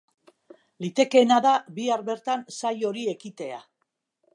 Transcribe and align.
Litekeena 0.85 1.37
da 1.47 1.53
bihar 1.77 2.05
bertan 2.11 2.45
saiori 2.59 3.09
ekitea. 3.17 3.67